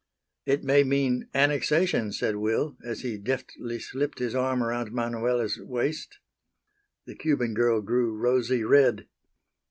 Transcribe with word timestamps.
"It 0.47 0.63
may 0.63 0.83
mean 0.83 1.27
annexation," 1.31 2.11
said 2.11 2.37
Will, 2.37 2.75
as 2.83 3.01
he 3.01 3.19
deftly 3.19 3.77
slipped 3.77 4.17
his 4.17 4.33
arm 4.33 4.63
around 4.63 4.91
Manuela's 4.91 5.59
waist. 5.59 6.17
The 7.05 7.13
Cuban 7.13 7.53
girl 7.53 7.81
grew 7.81 8.11
rosy 8.17 8.63
red. 8.63 9.07